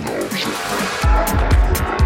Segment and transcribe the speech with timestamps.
[0.00, 1.97] Thank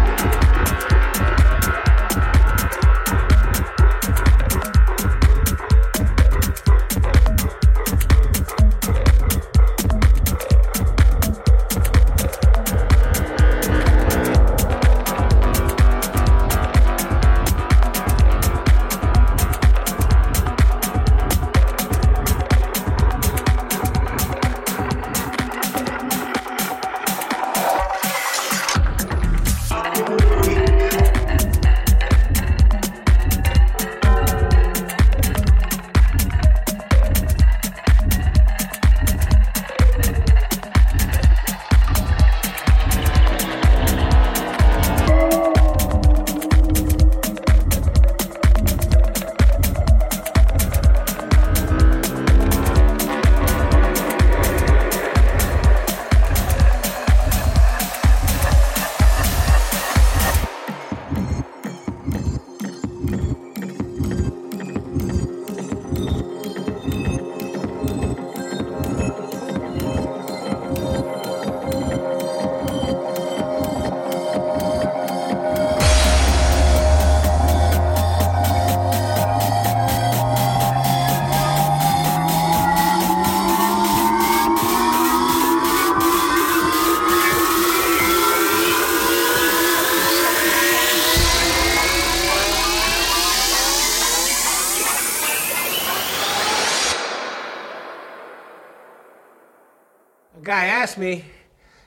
[100.93, 101.25] asked me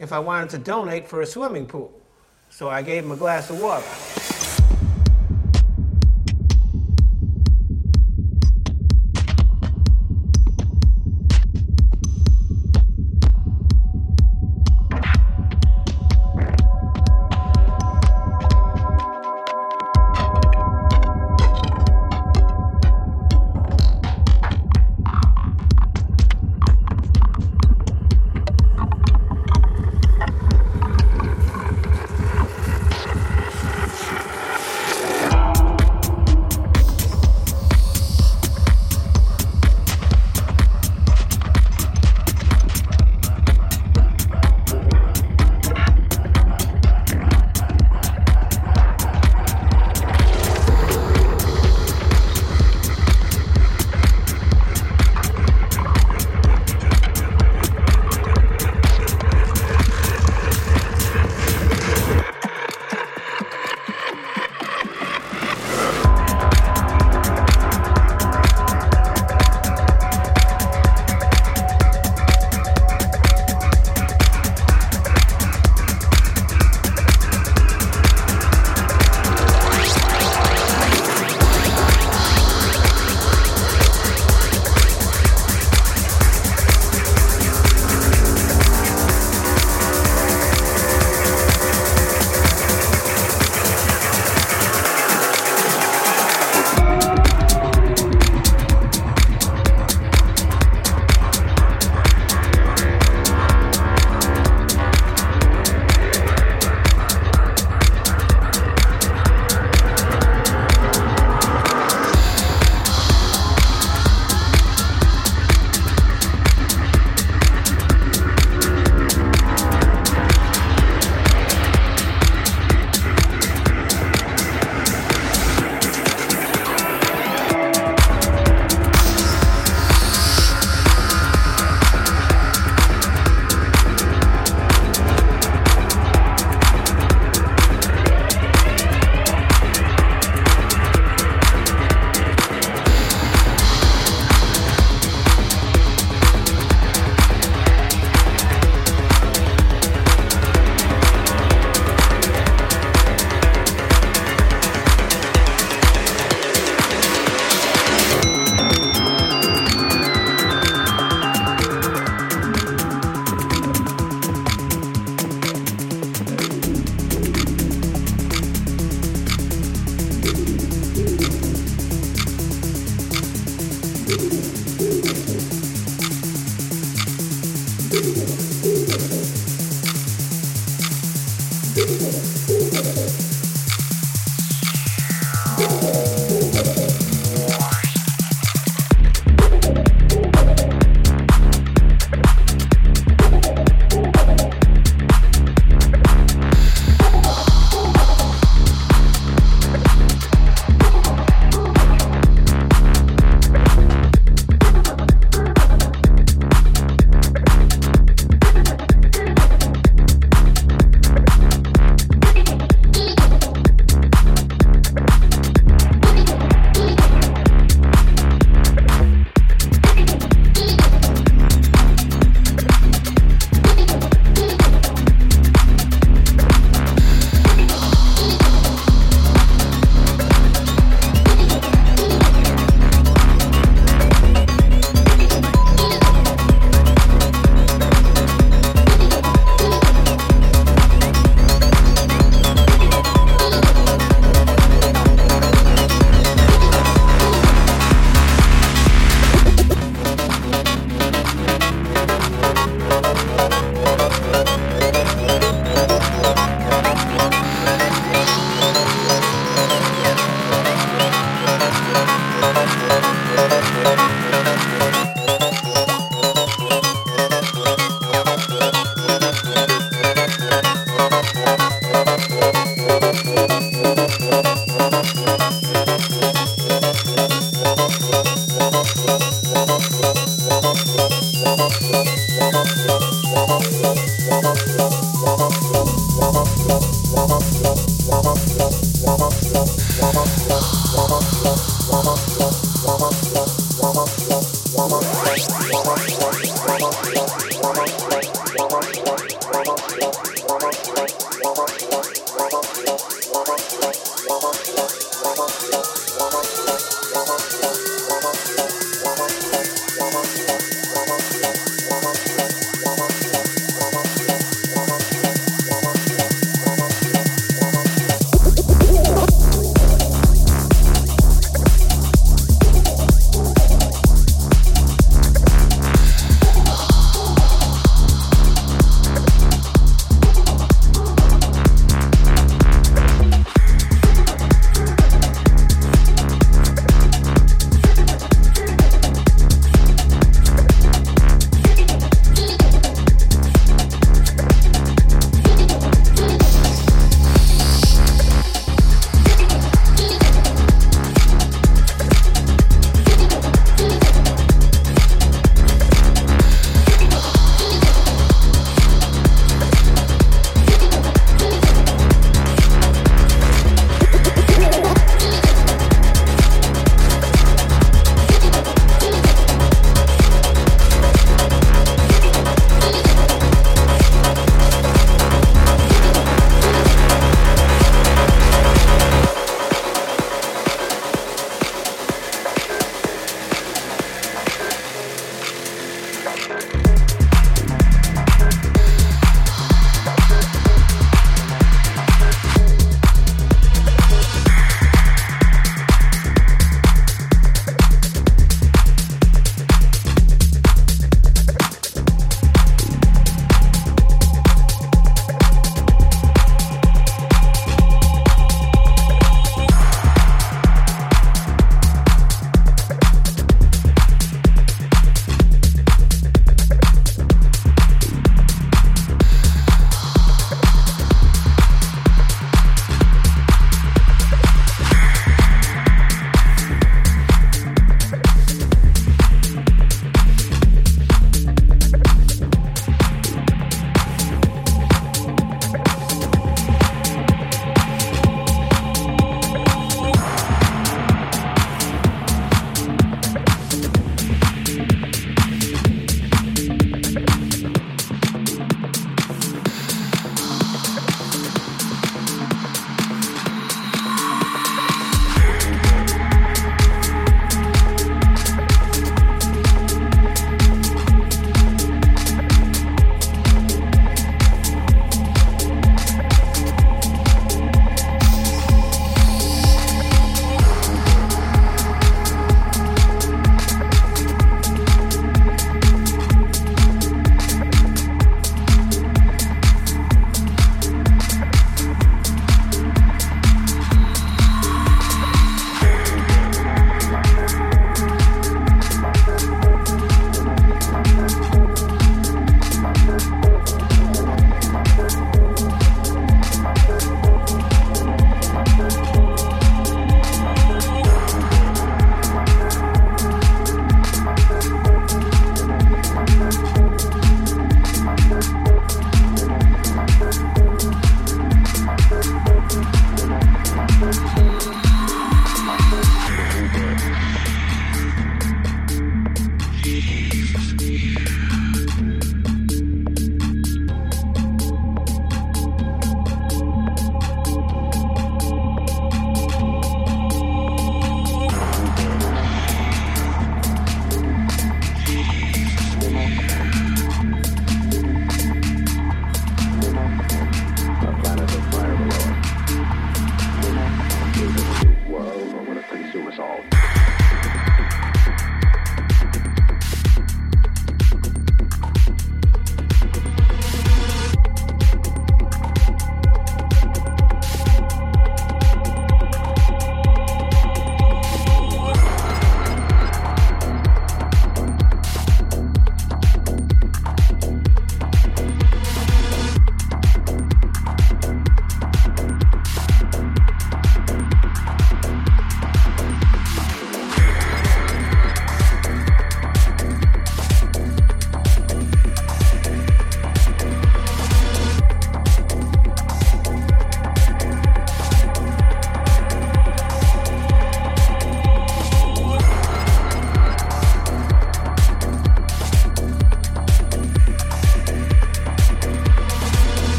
[0.00, 1.92] if I wanted to donate for a swimming pool.
[2.50, 3.86] So I gave him a glass of water.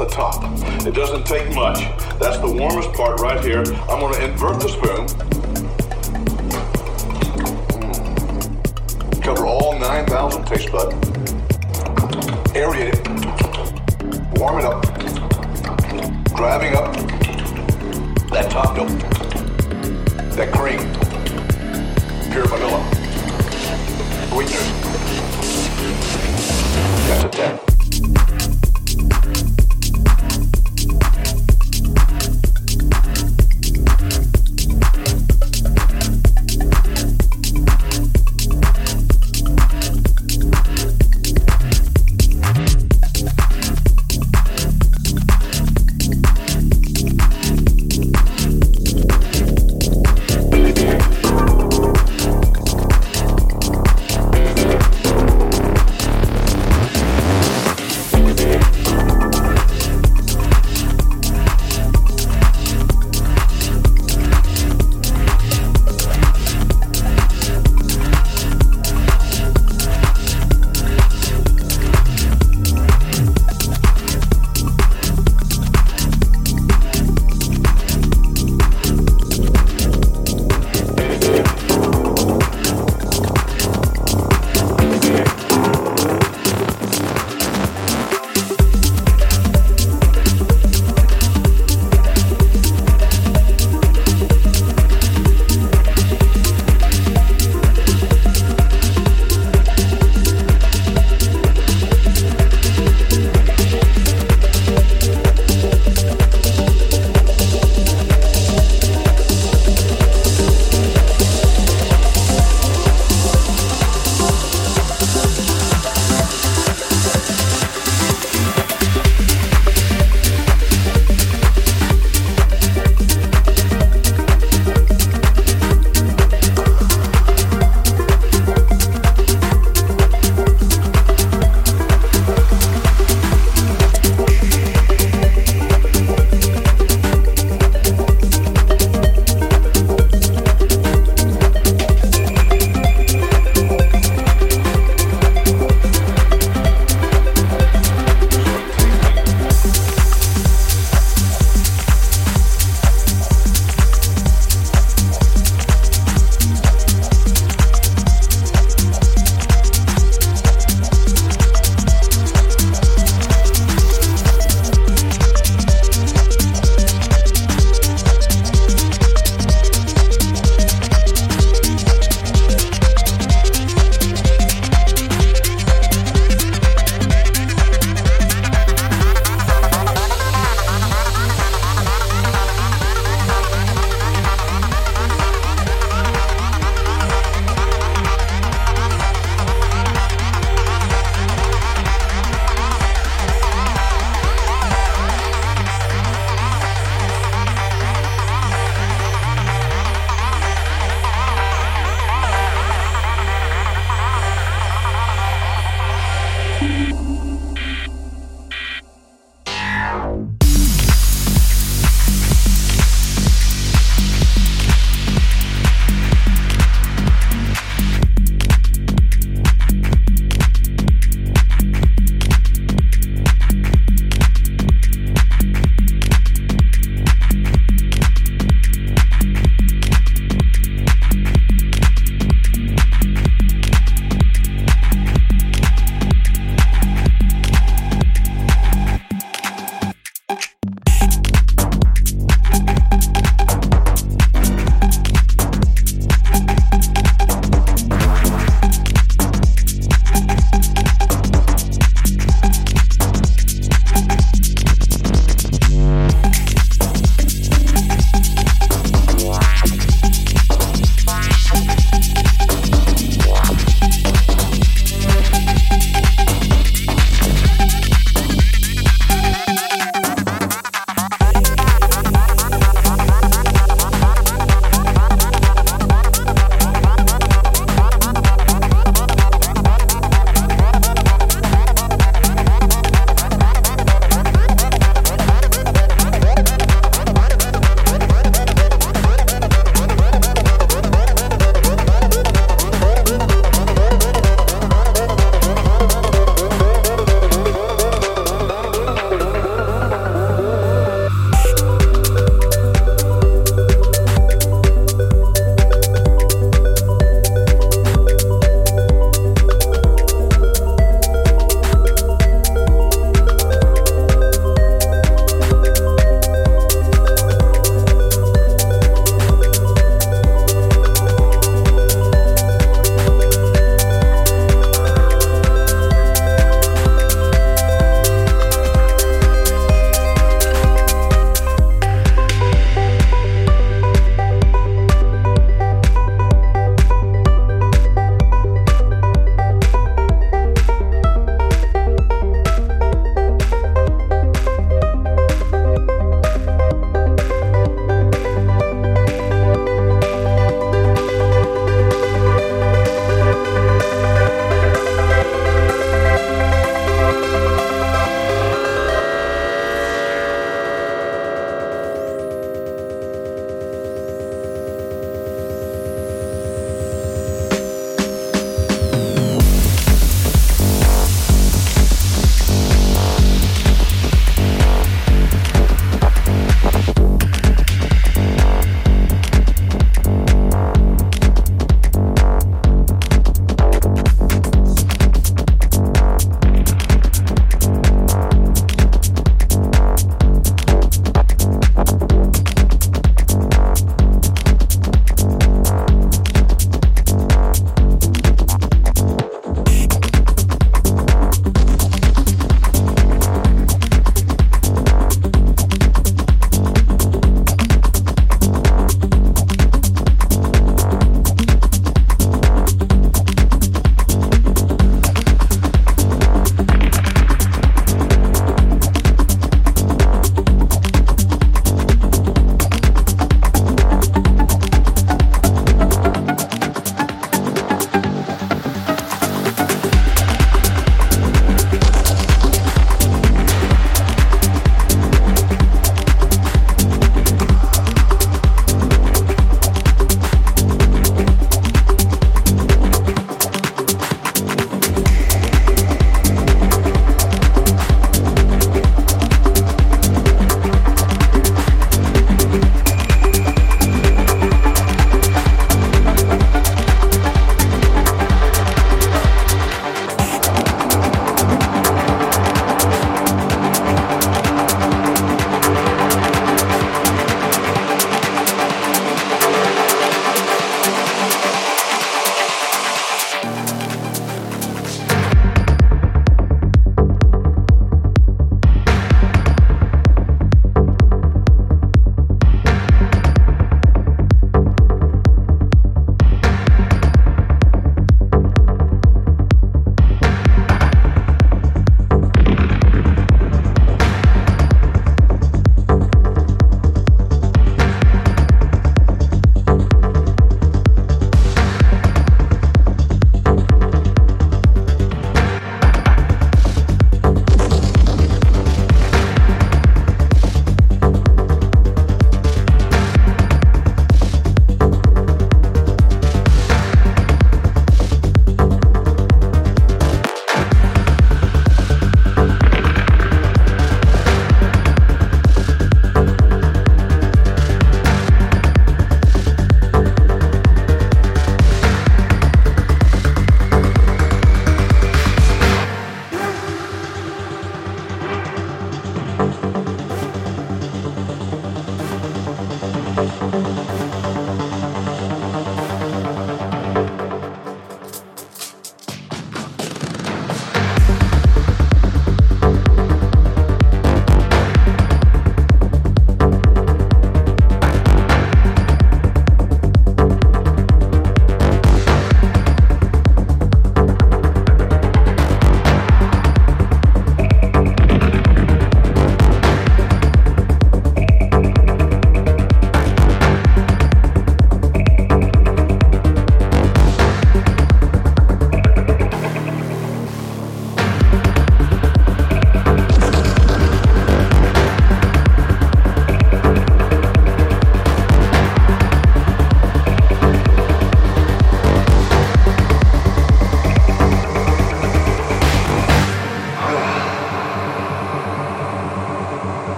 [0.00, 1.80] It doesn't take much.
[2.20, 3.64] That's the warmest part right here.
[3.88, 5.06] I'm going to invert the spoon.
[7.82, 9.22] Mm.
[9.22, 10.94] Cover all 9,000 taste buds.
[12.54, 13.08] Aerate it.
[14.38, 14.84] Warm it up.
[16.36, 16.94] Driving up
[18.30, 18.88] that top note.
[20.36, 20.78] That cream.
[22.30, 22.84] Pure vanilla.
[24.28, 24.62] Sweetener.
[27.08, 27.67] That's a 10.